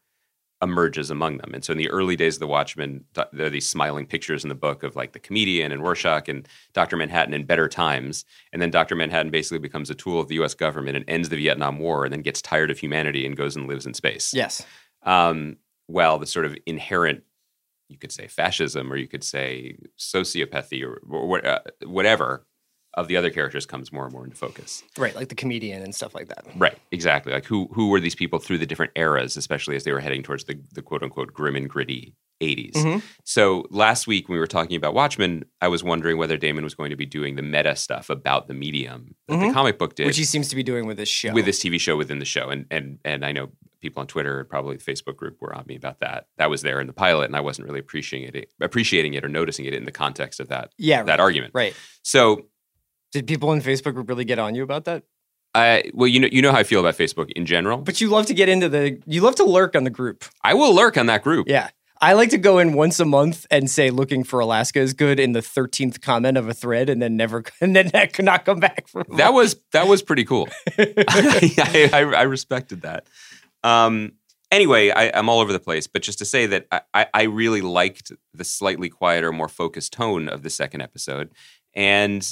[0.62, 1.52] emerges among them.
[1.54, 4.48] And so in the early days of the Watchmen, there are these smiling pictures in
[4.48, 6.96] the book of like the comedian and Rorschach and Dr.
[6.96, 8.24] Manhattan in better times.
[8.52, 8.94] And then Dr.
[8.94, 12.12] Manhattan basically becomes a tool of the US government and ends the Vietnam War and
[12.12, 14.34] then gets tired of humanity and goes and lives in space.
[14.34, 14.64] Yes.
[15.02, 15.56] Um,
[15.88, 17.24] well, the sort of inherent
[17.90, 22.46] you could say fascism or you could say sociopathy or, or uh, whatever
[22.94, 24.82] of the other characters comes more and more into focus.
[24.96, 26.44] Right, like the comedian and stuff like that.
[26.56, 27.32] Right, exactly.
[27.32, 30.22] Like who who were these people through the different eras, especially as they were heading
[30.22, 32.72] towards the, the quote unquote grim and gritty 80s.
[32.74, 33.02] Mhm.
[33.24, 36.74] So last week when we were talking about Watchmen, I was wondering whether Damon was
[36.74, 39.52] going to be doing the meta stuff about the medium that the Mhm.
[39.52, 41.32] comic book did Which he seems to be doing with this show.
[41.32, 42.48] with this TV show within the show.
[42.48, 43.50] And and and I know
[43.82, 46.26] people on Twitter and probably the Facebook group were on me about that.
[46.38, 49.28] That was there in the pilot, and I wasn't really appreciating it appreciating it or
[49.28, 51.52] noticing it in the context of that yeah, that argument.
[51.54, 51.74] right.
[52.02, 52.46] So
[53.12, 55.02] Did people in Facebook group really get on you about that?
[55.52, 57.78] I well, you know you know how I feel about Facebook in general.
[57.78, 60.24] But you love to get into the you love to lurk on the group.
[60.44, 61.48] I will lurk on that group.
[61.48, 61.70] Yeah.
[62.02, 65.20] I like to go in once a month and say looking for Alaska is good
[65.20, 68.44] in the 13th comment of a thread and then never and then that could not
[68.44, 70.48] come back from That was that was pretty cool.
[70.78, 73.06] I, I, I respected that.
[73.62, 74.12] Um,
[74.50, 77.22] anyway, I, I'm all over the place, but just to say that I, I, I
[77.24, 81.30] really liked the slightly quieter, more focused tone of the second episode,
[81.74, 82.26] and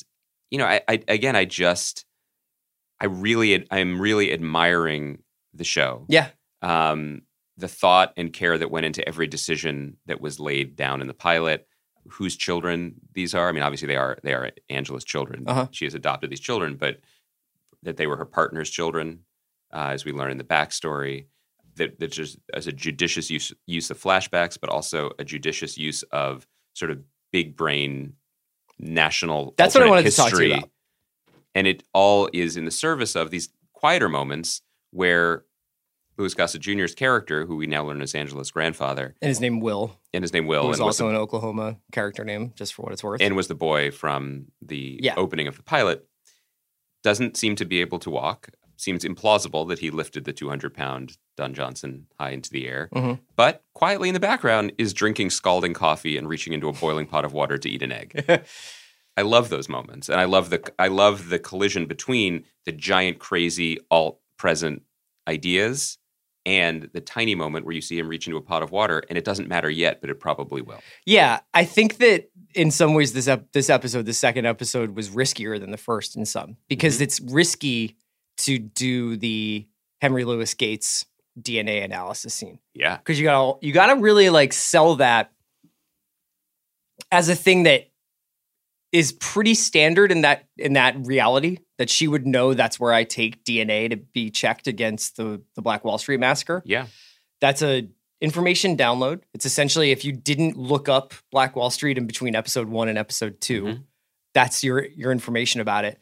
[0.50, 2.06] you know, I, I again, I just,
[3.00, 6.06] I really, I'm really admiring the show.
[6.08, 6.28] Yeah.
[6.62, 7.22] Um,
[7.58, 11.14] the thought and care that went into every decision that was laid down in the
[11.14, 11.66] pilot.
[12.10, 13.48] Whose children these are?
[13.48, 15.44] I mean, obviously they are they are Angela's children.
[15.46, 15.66] Uh-huh.
[15.72, 17.00] She has adopted these children, but
[17.82, 19.20] that they were her partner's children,
[19.72, 21.26] uh, as we learn in the backstory.
[21.76, 26.02] That that just as a judicious use use of flashbacks, but also a judicious use
[26.04, 28.14] of sort of big brain
[28.78, 29.54] national.
[29.58, 30.70] That's what I wanted to talk to you about.
[31.54, 35.44] And it all is in the service of these quieter moments where
[36.18, 39.96] Louis Gossett Jr.'s character, who we now learn is Angela's grandfather, And his name Will,
[40.12, 42.74] and his name who Will, was and was, also the, an Oklahoma character name, just
[42.74, 43.20] for what it's worth.
[43.22, 45.14] and was the boy from the Yeah.
[45.16, 46.06] opening of the pilot,
[47.04, 48.48] doesn't seem to be able to walk.
[48.76, 53.20] Seems implausible that he lifted the 200 pound Don Johnson high into the air, Mhm.
[53.36, 57.24] but quietly in the background is drinking scalding coffee and reaching into a boiling pot
[57.24, 58.24] of water to eat an egg.
[59.16, 63.18] I love those moments, and I love the I love the collision between the giant,
[63.20, 64.82] crazy, alt present
[65.26, 65.97] ideas
[66.48, 69.18] and the tiny moment where you see him reach into a pot of water, and
[69.18, 70.80] it doesn't matter yet, but it probably will.
[71.04, 75.10] yeah, I think that in some ways this ep- this episode, the second episode, was
[75.10, 77.02] riskier than the first in some because Mm-hmm.
[77.04, 77.96] it's risky
[78.38, 79.66] to do the
[80.00, 81.04] Henry Louis Gates
[81.38, 82.58] DNA analysis scene.
[82.74, 85.30] Yeah, because you gotta you gotta really like sell that
[87.12, 87.88] as a thing that
[88.92, 93.04] is pretty standard in that in that reality that she would know that's where I
[93.04, 96.62] take DNA to be checked against the the Black Wall Street massacre.
[96.64, 96.86] yeah,
[97.40, 97.88] That's a
[98.20, 99.20] information download.
[99.34, 102.98] It's essentially if you didn't look up Black Wall Street in between episode 1 and
[102.98, 103.82] episode 2, Mhm.
[104.34, 106.00] that's your your information about it.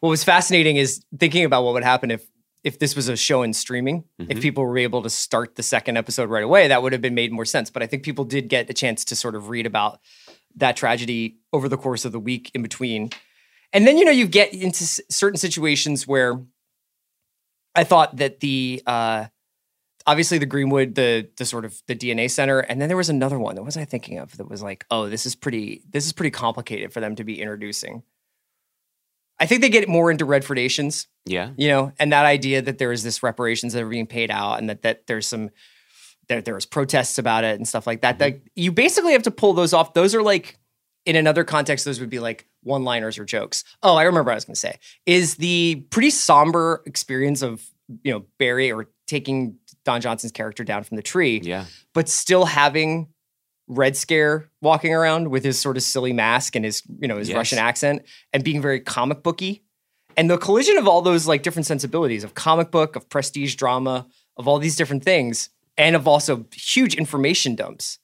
[0.00, 2.26] What was fascinating is thinking about what would happen if
[2.64, 4.40] if this was a show in streaming, if Mhm.
[4.42, 7.30] people were able to start the second episode right away, that would have been made
[7.30, 7.68] more sense.
[7.70, 10.00] But I think people did get a chance to sort of read about
[10.56, 13.10] that tragedy over the course of the week in between.
[13.72, 16.40] And then, you know, you get into s- certain situations where
[17.74, 19.26] I thought that the, uh,
[20.06, 22.60] obviously the Greenwood, the, the sort of the DNA center.
[22.60, 23.56] And then there was another one.
[23.56, 26.30] What was I thinking of that was like, oh, this is pretty, this is pretty
[26.30, 28.02] complicated for them to be introducing.
[29.40, 31.50] I think they get more into Redfordations yeah.
[31.56, 34.58] you know, and that idea that there is this reparations that are being paid out,
[34.58, 35.50] and that that there's some
[36.28, 38.18] there there's protests about it and stuff like that.
[38.18, 39.94] That you basically have to pull those off.
[39.94, 40.58] Those are like
[41.06, 43.64] in another context, those would be like one liners or jokes.
[43.82, 47.64] Oh, I remember what I was going to say is the pretty somber experience of
[48.02, 51.66] you know Barry or taking Don Johnson's character down from the tree, Yeah.
[51.92, 53.08] but still having
[53.66, 57.28] Red Scare walking around with his sort of silly mask and his, you know, his
[57.28, 57.36] Yes.
[57.36, 59.62] Russian accent and being very comic booky.
[60.16, 64.06] And the collision of all those like different sensibilities of comic book, of prestige drama,
[64.36, 67.98] of all these different things, and of also huge information dumps.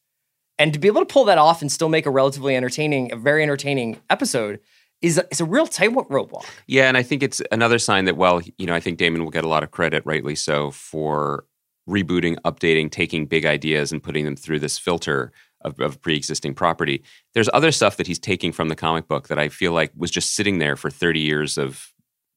[0.61, 3.17] And to be able to pull that off and still make a relatively entertaining, a
[3.17, 4.61] very entertaining episode
[5.01, 6.45] is a, is a real tightrope walk.
[6.67, 9.31] Yeah, and I think it's another sign that, well, you know, I think Damon will
[9.31, 11.47] get a lot of credit, rightly so, for
[11.89, 17.03] rebooting, updating, taking big ideas and putting them through this filter of, of pre-existing property.
[17.33, 20.11] There's other stuff that he's taking from the comic book that I feel like was
[20.11, 21.91] just sitting there for 30 years of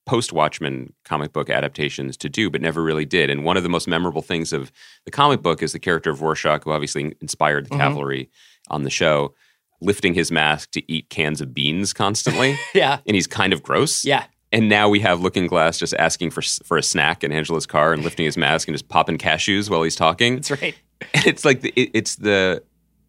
[0.06, 3.30] post-Watchmen comic book adaptations to do, but never really did.
[3.30, 4.72] And one of the most memorable things of
[5.06, 7.78] the comic book is the character of Rorschach, who obviously inspired the Mhm.
[7.80, 8.30] cavalry
[8.70, 9.34] on the show,
[9.82, 12.58] lifting his mask to eat cans of beans constantly.
[12.74, 13.00] Yeah.
[13.06, 14.06] and he's kind of gross.
[14.06, 14.26] Yeah.
[14.52, 17.92] And now we have Looking Glass just asking for for a snack in Angela's car
[17.92, 20.36] and lifting his mask and just popping cashews while he's talking.
[20.36, 20.76] That's right.
[21.14, 22.62] And it's like the, it, it's the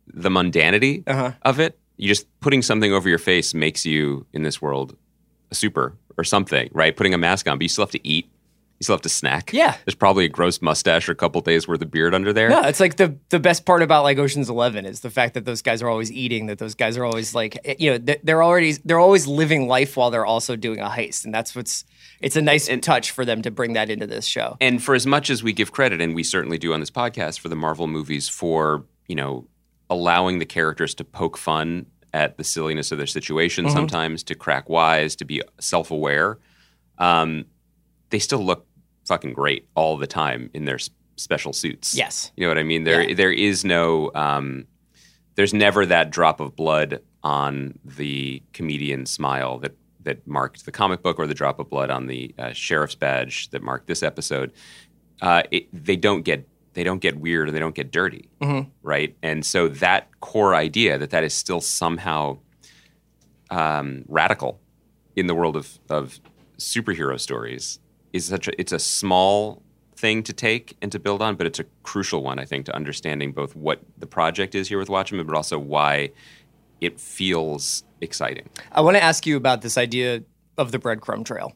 [0.07, 1.33] the mundanity Uh-huh.
[1.43, 1.79] of it.
[1.97, 4.97] You just putting something over your face makes you in this world
[5.51, 6.97] a super or something, right?
[6.97, 8.29] Putting a mask on, but you still have to eat.
[8.81, 9.53] You still have to snack.
[9.53, 9.77] Yeah.
[9.85, 12.51] There's probably a gross mustache or a couple days worth of beard under there.
[12.51, 15.45] No, it's like the the best part about like Ocean's Eleven is the fact that
[15.45, 18.43] those guys are always eating, that those guys are always like eh, you know they're
[18.43, 21.85] already they're always living life while they're also doing a heist, and that's what's
[22.21, 24.57] it's a nice touch for them to bring that into this show.
[24.61, 27.39] And for as much as we give credit, and we certainly do on this podcast
[27.39, 29.47] for the Marvel movies, for you know
[29.89, 33.75] allowing the characters to poke fun at the silliness of their situation, Mm-hmm.
[33.77, 36.39] sometimes to crack wise, to be self-aware,
[36.99, 37.45] um,
[38.11, 38.67] they still look
[39.07, 41.95] fucking great all the time in their s- special suits.
[41.95, 42.33] Yes.
[42.37, 42.85] you know what I mean.
[42.85, 43.15] There, Yeah.
[43.15, 44.67] there is no, um,
[45.35, 49.73] there's never that drop of blood on the comedian smile that
[50.03, 53.49] that marked the comic book, or the drop of blood on the uh, sheriff's badge
[53.51, 54.53] that marked this episode.
[55.23, 58.29] Uh, it, they don't get they don't get weird and they don't get dirty,
[58.83, 59.17] right?
[59.23, 62.39] And so that core idea that that is still somehow
[63.51, 64.61] um, radical
[65.17, 66.21] in the world of, of
[66.59, 67.79] superhero stories
[68.13, 69.63] is such a it's a small
[69.97, 72.75] thing to take and to build on, but it's a crucial one, I think, to
[72.75, 76.11] understanding both what the project is here with Watchmen, but also why
[76.81, 78.49] it feels exciting.
[78.73, 80.25] I want to ask you about this idea
[80.59, 81.53] of the breadcrumb trail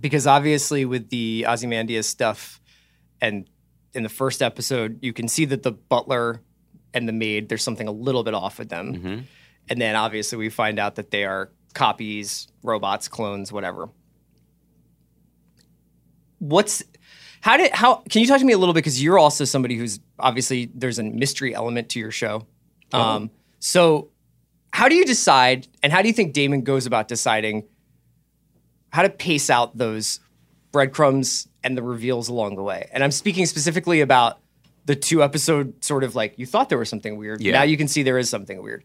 [0.00, 2.60] because obviously with the Ozymandias stuff
[3.20, 3.46] and
[3.94, 6.40] in the first episode you can see that the butler
[6.94, 8.92] and the maid there's something a little bit off with them.
[9.68, 13.88] And then obviously we find out that they are copies robots clones whatever.
[16.38, 16.82] What's
[17.40, 18.80] how did how can you talk to me a little bit?
[18.80, 22.46] Because you're also somebody who's obviously there's a mystery element to your show.
[22.92, 24.10] Um, so
[24.72, 27.64] how do you decide and how do you think damon goes about deciding
[28.90, 30.20] how to pace out those
[30.72, 34.40] breadcrumbs and the reveals along the way and i'm speaking specifically about
[34.84, 37.52] the two episode sort of like you thought there was something weird Yeah.
[37.52, 38.84] now you can see there is something weird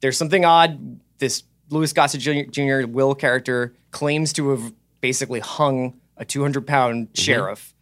[0.00, 2.50] there's something odd this louis gossett jr.
[2.50, 2.86] Jr.
[2.86, 7.22] will character claims to have basically hung a 200 pound mm-hmm.
[7.22, 7.74] sheriff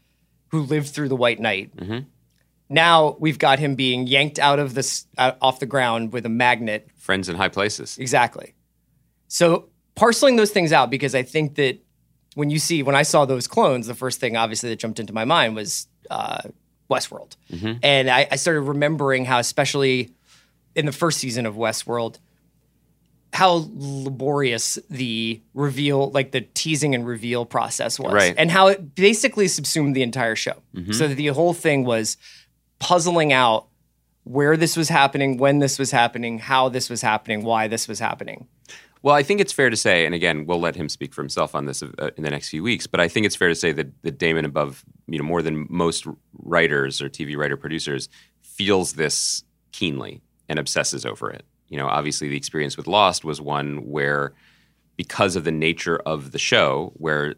[0.49, 2.01] who lived through the white night mm-hmm.
[2.69, 6.29] now we've got him being yanked out of this out, off the ground with a
[6.29, 7.99] magnet Friends in high places.
[7.99, 8.55] Exactly.
[9.29, 11.84] So parceling those things out because I think that
[12.35, 15.13] when you see when I saw those clones, the first thing obviously that jumped into
[15.13, 16.43] my mind was uh,
[16.91, 17.37] Westworld,
[17.83, 20.11] and I, I started remembering how, especially
[20.75, 22.19] in the first season of Westworld,
[23.33, 28.35] how laborious the reveal, like the teasing and reveal process was, Right.
[28.37, 30.63] and how it basically subsumed the entire show.
[30.93, 32.17] So that the whole thing was
[32.79, 33.67] puzzling out
[34.25, 37.99] where this was happening, when this was happening, how this was happening, why this was
[37.99, 38.47] happening.
[39.05, 41.55] Well, I think it's fair to say, and again, we'll let him speak for himself
[41.55, 42.87] on this uh, in the next few weeks.
[42.87, 45.67] But I think it's fair to say that, that Damon, above you know more than
[45.69, 46.07] most
[46.39, 48.09] writers or TV writer producers,
[48.41, 51.45] feels this keenly and obsesses over it.
[51.69, 54.33] You know, obviously, the experience with Lost was one where,
[54.97, 57.35] because of the nature of the show, where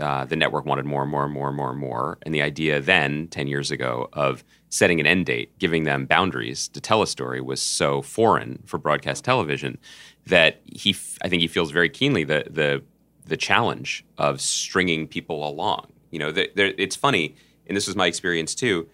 [0.00, 2.18] uh, the network wanted more and more and more and more and more.
[2.22, 6.68] And the idea then, 10 years ago, of setting an end date, giving them boundaries
[6.68, 9.78] to tell a story was so foreign for broadcast television
[10.26, 12.82] that he, f- I think he feels very keenly the, the,
[13.26, 15.92] the challenge of stringing people along.
[16.10, 17.34] You know, the, there, it's funny,
[17.66, 18.88] and this was my experience too.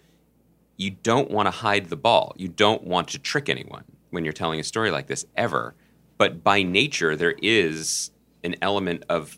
[0.77, 2.33] You don't want to hide the ball.
[2.37, 5.73] You don't want to trick anyone when you're telling a story like this ever.
[6.17, 8.11] But by nature, there is
[8.43, 9.37] an element of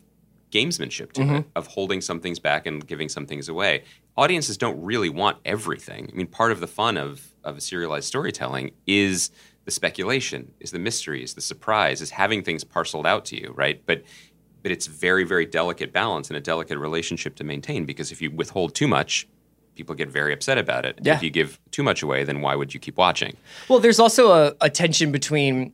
[0.50, 1.34] gamesmanship to mm-hmm.
[1.36, 3.84] it, of holding some things back and giving some things away.
[4.16, 6.08] Audiences don't really want everything.
[6.12, 9.30] I mean, part of the fun of, of serialized storytelling is
[9.64, 13.52] the speculation, is the mystery, is the surprise, is having things parceled out to you,
[13.56, 13.82] right?
[13.86, 14.02] But
[14.62, 18.30] but it's very, very delicate balance and a delicate relationship to maintain because if you
[18.30, 19.26] withhold too much,
[19.74, 20.98] people get very upset about it.
[21.02, 21.14] Yeah.
[21.14, 23.36] If you give too much away, then why would you keep watching?
[23.68, 25.72] Well, there's also a, a tension between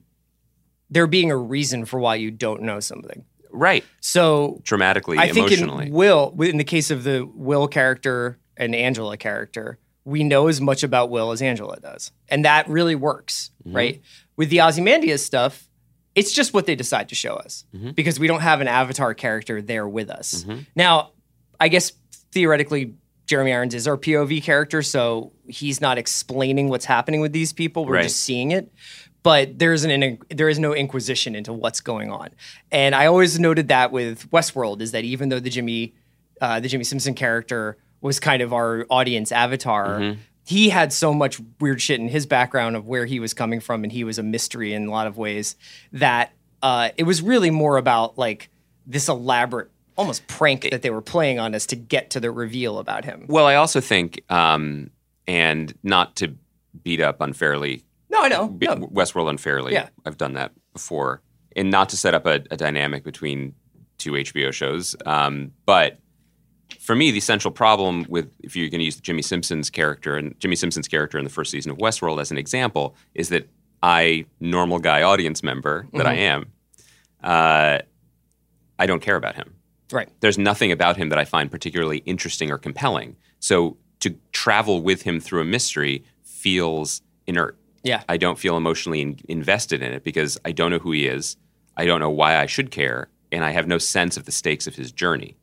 [0.89, 3.25] there being a reason for why you don't know something.
[3.57, 3.85] Right.
[4.01, 5.87] So Dramatically, I think emotionally.
[5.87, 10.61] in Will, in the case of the Will character and Angela character, we know as
[10.61, 13.77] much about Will as Angela does, and that really works, Mm-hmm.
[13.77, 14.03] right?
[14.37, 15.69] With the Ozymandias stuff,
[16.15, 17.91] it's just what they decide to show us Mm-hmm.
[17.91, 20.45] because we don't have an Avatar character there with us.
[20.77, 21.11] Now,
[21.59, 21.93] I guess
[22.33, 22.95] theoretically,
[23.27, 27.85] Jeremy Irons is our POV character, so he's not explaining what's happening with these people.
[27.85, 28.03] We're Right.
[28.05, 28.71] just seeing it.
[29.27, 32.29] But there's an there is no inquisition into what's going on,
[32.71, 35.95] and I always noted that with Westworld is that even though the Jimmy
[36.41, 41.41] uh, the Jimmy Simpson character was kind of our audience avatar, he had so much
[41.61, 44.23] weird shit in his background of where he was coming from, and he was a
[44.23, 45.57] mystery in a lot of ways
[45.93, 46.31] that
[46.63, 48.49] uh, it was really more about like
[48.87, 52.79] this elaborate almost prank that they were playing on us to get to the reveal
[52.79, 53.27] about him.
[53.29, 54.91] Well, I also think, um,
[55.27, 56.37] and not to
[56.85, 58.57] beat up unfairly, No, I know.
[58.61, 58.77] No.
[58.89, 59.73] Westworld unfairly.
[59.73, 59.89] Yeah.
[60.05, 61.23] I've done that before,
[61.55, 63.55] and not to set up a, a dynamic between
[63.99, 65.99] two HBO shows, um, but
[66.81, 70.39] for me, the central problem with if you're going to use Jimmy Simpson's character and
[70.41, 73.49] Jimmy Simpson's character in the first season of Westworld as an example is that
[73.83, 76.53] I, normal guy audience member that I am,
[77.23, 77.79] uh,
[78.79, 79.55] I don't care about him.
[79.93, 80.09] Right.
[80.21, 83.17] There's nothing about him that I find particularly interesting or compelling.
[83.39, 87.57] So to travel with him through a mystery feels inert.
[87.87, 88.03] Yeah.
[88.09, 91.37] I don't feel emotionally in- invested in it because I don't know who he is.
[91.77, 94.67] I don't know why I should care, and I have no sense of the stakes
[94.67, 95.37] of his journey.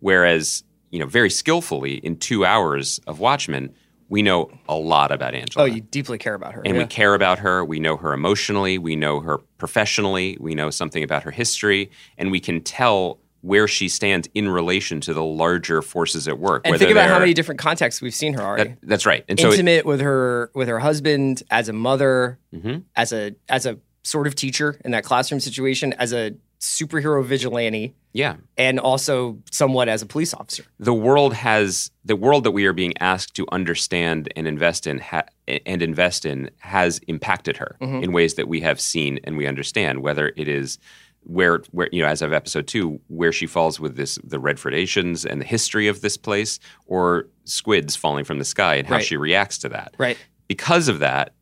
[0.00, 3.74] Whereas, you know, very skillfully in two hours of Watchmen,
[4.08, 6.62] we know a lot about Angela Oh, you deeply care about her.
[6.64, 6.82] and yeah.
[6.82, 7.64] we care about her.
[7.64, 8.78] We know her emotionally.
[8.78, 10.36] We know her professionally.
[10.40, 15.00] We know something about her history, and we can tell where she stands in relation
[15.00, 16.62] to the larger forces at work.
[16.66, 18.70] and think about how many different contexts we've seen her already.
[18.70, 19.24] That, that's right.
[19.28, 22.82] And so, it, Intimate with her with her husband, as a mother, Mhm.
[22.96, 27.94] as a as a sort of teacher in that classroom situation, as a superhero vigilante,
[28.12, 30.64] yeah, and also somewhat as a police officer.
[30.78, 34.98] the world has the world that we are being asked to understand and invest in
[34.98, 35.22] ha,
[35.66, 38.04] and invest in has impacted her Mm-hmm.
[38.04, 40.02] in ways that we have seen and we understand.
[40.02, 40.78] Whether it is
[41.24, 45.24] where where you know as of episode two where she falls with this the Redfordations
[45.24, 49.04] and the history of this place, or squids falling from the sky and how Right.
[49.04, 49.94] she reacts to that.
[49.98, 50.16] Right.
[50.48, 51.32] Because of that,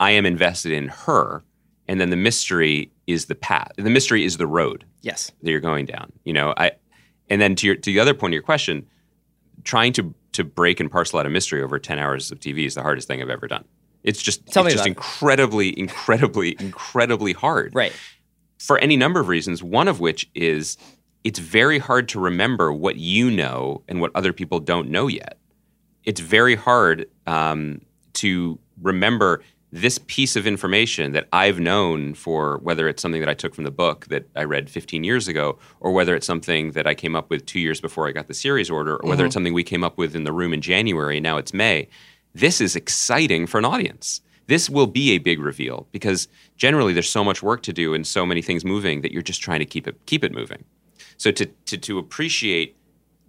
[0.00, 1.42] I am invested in her,
[1.88, 3.70] and then the mystery is the path.
[3.76, 5.32] The mystery is the road Yes.
[5.42, 6.12] that you're going down.
[6.24, 6.72] You know, I
[7.30, 8.86] and then to your to the other point of your question,
[9.64, 12.74] trying to to break and parcel out a mystery over 10 hours of TV is
[12.74, 13.64] the hardest thing I've ever done.
[14.02, 14.96] It's just Tell it's me just about it.
[14.96, 17.74] incredibly incredibly incredibly hard.
[17.74, 17.92] Right.
[18.62, 20.78] For any number of reasons, one of which is
[21.24, 25.36] it's very hard to remember what you know and what other people don't know yet.
[26.04, 27.80] It's very hard um,
[28.14, 33.34] to remember this piece of information that I've known for whether it's something that I
[33.34, 36.86] took from the book that I read 15 years ago, or whether it's something that
[36.86, 39.34] I came up with two years before I got the series order, or whether it's
[39.34, 41.88] something we came up with in the room in January and now it's May.
[42.32, 44.20] This is exciting for an audience.
[44.52, 48.06] This will be a big reveal because generally there's so much work to do and
[48.06, 50.62] so many things moving that you're just trying to keep it keep it moving.
[51.16, 52.76] So to to, to appreciate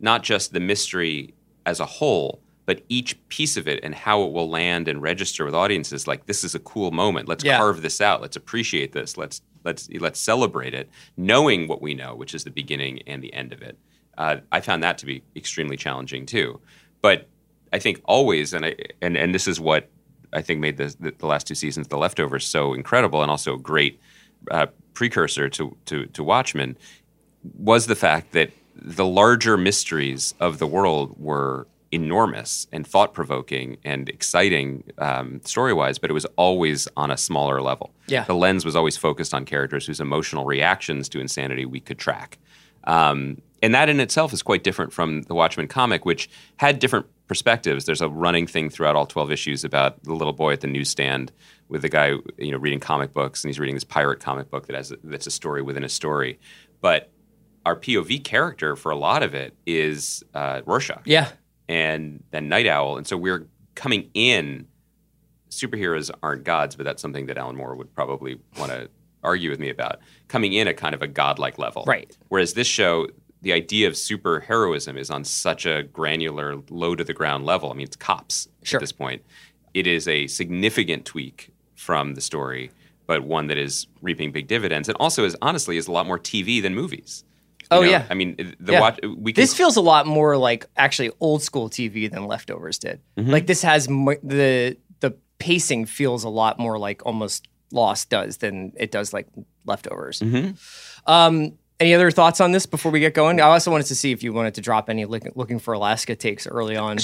[0.02, 1.34] not just the mystery
[1.66, 5.46] as a whole, but each piece of it and how it will land and register
[5.46, 6.08] with audiences.
[6.10, 7.30] Like this is a cool moment.
[7.30, 7.58] Let's Yeah.
[7.58, 8.22] carve this out.
[8.22, 9.16] Let's appreciate this.
[9.16, 13.34] Let's let's let's celebrate it, knowing what we know, which is the beginning and the
[13.34, 13.78] end of it.
[14.18, 16.60] Uh, I found that to be extremely challenging too.
[17.02, 17.30] But
[17.72, 19.90] I think always, and I and and this is what
[20.34, 23.56] I think made the the, the last two seasons, The Leftovers, so incredible and also
[23.56, 24.00] a great
[24.52, 26.78] uh, precursor to to to Watchmen
[27.58, 33.78] was the fact that the larger mysteries of the world were enormous and thought provoking
[33.84, 37.94] and exciting um, story wise, but it was always on a smaller level.
[38.08, 38.24] Yeah.
[38.24, 42.40] The lens was always focused on characters whose emotional reactions to insanity we could track.
[42.86, 47.06] Um, and that in itself is quite different from the Watchmen comic, which had different
[47.34, 47.86] perspectives.
[47.86, 51.32] There's a running thing throughout all 12 issues about the little boy at the newsstand
[51.68, 54.68] with the guy, you know, reading comic books, and he's reading this pirate comic book
[54.68, 56.40] that has that's a story within a story.
[56.80, 57.10] But
[57.66, 61.30] our POV character for a lot of it is uh, Rorschach Yeah.
[61.68, 62.98] and then Nite Owl.
[62.98, 64.68] And so we're coming in.
[65.50, 68.90] Superheroes aren't gods, but that's something that Alan Moore would probably want to
[69.24, 70.00] argue with me about.
[70.28, 71.84] Coming in at kind of a godlike level.
[71.88, 72.16] Right.
[72.30, 73.08] Whereas this show,
[73.44, 77.70] the idea of superheroism is on such a granular, low to the ground level.
[77.72, 78.78] I mean, it's cops Sure.
[78.78, 79.22] at this point.
[79.74, 82.72] It is a significant tweak from the story,
[83.06, 86.18] but one that is reaping big dividends, and also is honestly is a lot more
[86.20, 87.24] TV than movies.
[87.62, 88.06] You Oh, know, yeah.
[88.10, 88.80] I mean, the Yeah.
[88.82, 92.78] watch we can This feels a lot more like actually old school TV than Leftovers
[92.78, 93.00] did.
[93.18, 93.32] Mm-hmm.
[93.32, 98.38] Like this has mo- the the pacing feels a lot more like almost Lost does
[98.38, 99.28] than it does like
[99.66, 100.20] Leftovers.
[100.20, 100.52] Mm-hmm.
[101.12, 103.40] Um, any other thoughts on this before we get going?
[103.40, 106.16] I also wanted to see if you wanted to drop any look, looking for Alaska
[106.16, 106.98] takes early on.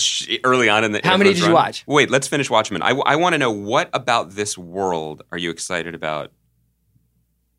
[0.43, 1.83] Early on in the How many did you watch?
[1.87, 2.81] Wait, let's finish Watchmen.
[2.81, 6.31] I, want to know what about this world are you excited about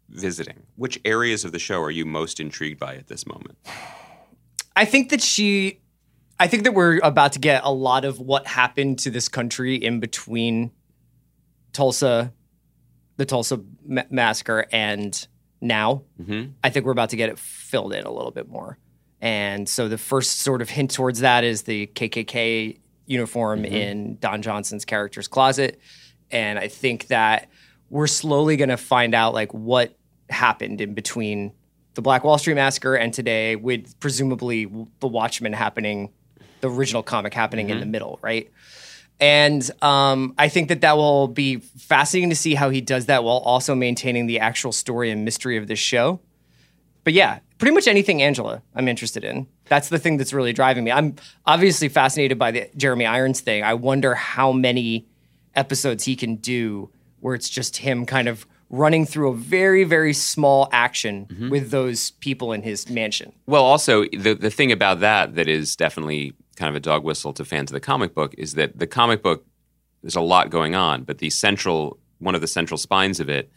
[0.08, 0.62] visiting?
[0.76, 3.58] Which areas of the show are you most intrigued by at this moment?
[4.76, 5.80] I think that she,
[6.38, 9.74] I think that we're about to get a lot of what happened to this country
[9.74, 10.70] in between
[11.72, 12.32] Tulsa,
[13.16, 15.26] the Tulsa ma- massacre, and
[15.60, 16.02] now.
[16.20, 16.52] Mm-hmm.
[16.64, 18.78] I think we're about to get it filled in a little bit more.
[19.20, 24.40] And so the first sort of hint towards that is the KKK uniform in Don
[24.40, 25.80] Johnson's character's closet.
[26.30, 27.50] And I think that
[27.90, 29.96] we're slowly going to find out like what
[30.30, 31.52] happened in between
[31.94, 34.66] the Black Wall Street massacre and today with presumably
[35.00, 36.10] the Watchmen happening,
[36.60, 38.50] the original comic happening in the middle, right?
[39.20, 43.22] And um, I think that that will be fascinating to see how he does that
[43.22, 46.20] while also maintaining the actual story and mystery of this show.
[47.04, 49.46] But yeah, pretty much anything Angela I'm interested in.
[49.66, 50.90] That's the thing that's really driving me.
[50.90, 51.16] I'm
[51.46, 53.62] obviously fascinated by the Jeremy Irons thing.
[53.62, 55.06] I wonder how many
[55.54, 56.90] episodes he can do
[57.20, 61.48] where it's just him kind of running through a very very small action Mm-hmm.
[61.50, 63.32] with those people in his mansion.
[63.46, 67.32] Well, also the the thing about that that is definitely kind of a dog whistle
[67.32, 69.46] to fans of the comic book is that the comic book
[70.02, 73.50] there's a lot going on, but the central one of the central spines of it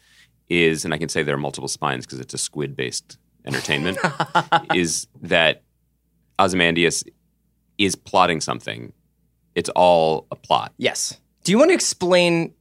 [0.50, 3.98] is, and I can say there are multiple spines because it's a squid based entertainment,
[4.74, 5.64] is that
[6.40, 7.04] Ozymandias
[7.78, 8.94] is plotting something.
[9.54, 10.74] It's all a plot.
[10.78, 11.20] Yes.
[11.44, 12.54] Do you want to explain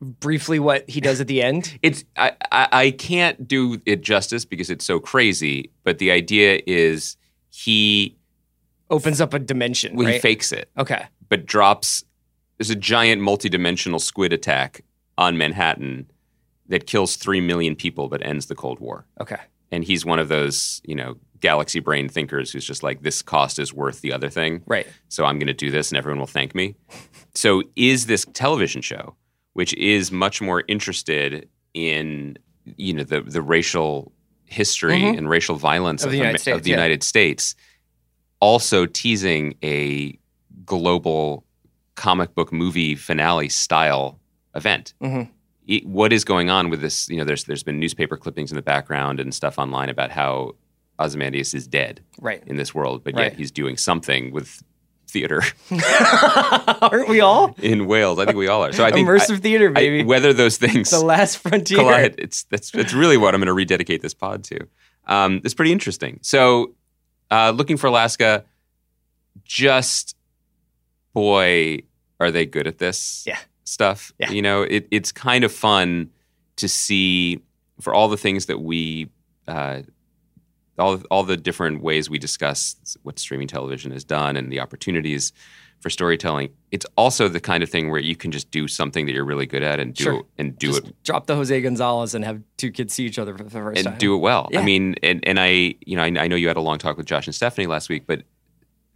[0.00, 1.78] briefly what he does at the end?
[1.82, 6.60] It's I, I, I can't do it justice because it's so crazy, but the idea
[6.66, 7.16] is
[7.50, 8.18] he
[8.90, 10.22] Opens up a dimension, well, he right?
[10.22, 10.70] fakes it.
[10.78, 11.06] okay.
[11.28, 12.04] but drops
[12.56, 14.80] there's a giant multi-dimensional squid attack
[15.16, 16.10] on Manhattan
[16.68, 19.06] that kills 3 million people but ends the Cold War.
[19.20, 19.36] Okay.
[19.70, 23.58] And he's one of those, you know, galaxy brain thinkers who's just like this cost
[23.60, 24.62] is worth the other thing.
[24.66, 24.88] Right.
[25.08, 26.74] So I'm going to do this and everyone will thank me.
[27.34, 29.14] so is this television show
[29.52, 32.36] which is much more interested in
[32.76, 34.10] you know the the racial
[34.46, 35.18] history Mhm.
[35.18, 36.76] and racial violence Of the United States, of the yeah.
[36.76, 37.54] United States
[38.40, 40.18] also teasing a
[40.64, 41.44] global
[41.94, 44.18] comic book movie finale style
[44.54, 44.94] event.
[45.02, 45.28] Mhm.
[45.66, 47.08] It- what is going on with this?
[47.08, 50.54] You know, there's there's been newspaper clippings in the background and stuff online about how
[51.00, 52.42] Ozymandias is dead Right.
[52.46, 53.24] in this world, but Right.
[53.24, 54.62] yet he's doing something with
[55.06, 55.42] theater
[56.82, 57.54] Aren't we all?
[57.62, 58.18] in Wales.
[58.18, 58.72] I think we all are.
[58.72, 60.04] So I think Immersive I- theater, I- baby.
[60.04, 61.78] whether those things the last frontier.
[61.78, 64.58] collide, it's that's that's really what I'm going to rededicate this pod to.
[65.06, 66.18] Um, it's pretty interesting.
[66.22, 66.74] So,
[67.30, 68.44] uh, looking for Alaska,
[69.44, 70.16] just
[71.14, 71.80] boy,
[72.20, 73.38] are they good at this Yeah.
[73.64, 74.12] stuff?
[74.18, 74.30] Yeah.
[74.30, 76.10] You know, it, it's kind of fun
[76.56, 77.40] to see
[77.80, 79.10] for all the things that we.
[79.46, 79.82] Uh,
[80.78, 85.32] all, all the different ways we discuss what streaming television has done and the opportunities
[85.80, 86.50] for storytelling.
[86.72, 89.46] It's also the kind of thing where you can just do something that you're really
[89.46, 90.18] good at and do Sure.
[90.20, 93.18] it and do Just it drop the Jose Gonzalez and have two kids see each
[93.18, 93.98] other for the first and time.
[93.98, 94.48] do it well.
[94.50, 94.60] Yeah.
[94.60, 96.96] I mean, and, and I, you know, I, I know you had a long talk
[96.96, 98.22] with Josh and Stephanie last week, but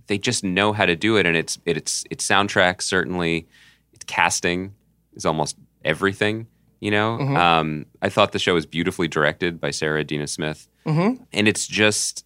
[0.08, 3.46] they just know how to do it, and it's it's it's soundtrack certainly,
[3.92, 4.74] it's casting
[5.14, 6.48] is almost everything.
[6.80, 7.36] You know, Mhm.
[7.36, 11.24] um, I thought the show was beautifully directed by Sarah Adina Smith, Mhm.
[11.32, 12.24] and it's just.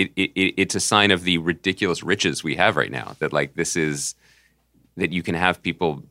[0.00, 3.16] It, it, it, it's a sign of the ridiculous riches we have right now.
[3.20, 4.14] That like this is
[4.96, 6.02] that you can have people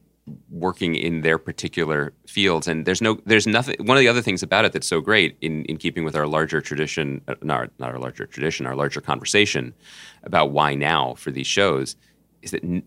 [0.51, 4.43] working in their particular fields and there's no there's nothing one of the other things
[4.43, 7.89] about it that's so great in in keeping with our larger tradition uh, not, not
[7.89, 9.73] our larger tradition our larger conversation
[10.23, 11.95] about why now for these shows
[12.43, 12.83] is that n-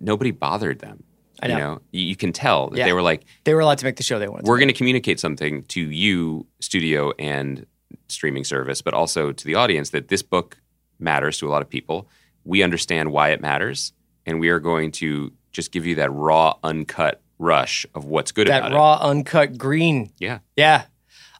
[0.00, 1.04] nobody bothered them
[1.40, 1.58] I you know.
[1.74, 2.86] know you, can tell that Yeah.
[2.86, 4.46] they were like They were allowed to make the show they wanted.
[4.48, 7.66] we're going to communicate something to you studio and
[8.08, 10.58] streaming service but also to the audience that this book
[10.98, 12.08] matters to a lot of people
[12.44, 13.92] we understand why it matters
[14.26, 18.48] and we are going to just give you that raw uncut rush of what's good
[18.48, 20.10] about that about raw, uncut green.
[20.18, 20.84] yeah Yeah.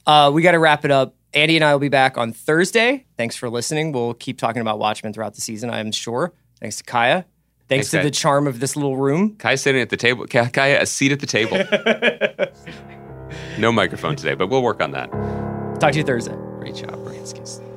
[0.07, 1.15] Uh, we got to wrap it up.
[1.33, 3.07] Andy and I will be back on Thursday.
[3.17, 3.91] Thanks for listening.
[3.91, 6.33] We'll keep talking about Watchmen throughout the season, I am sure.
[6.61, 7.25] Thanks to Kaya.
[7.67, 8.05] Thanks Thanks, to Kaya.
[8.05, 9.37] the charm of this little room.
[9.37, 11.57] Kaya sitting at the table Kaya a seat at the table
[13.59, 15.11] no microphone today but we'll work on that
[15.81, 16.37] Talk to you Thursday.
[16.73, 17.74] Job Bransky's.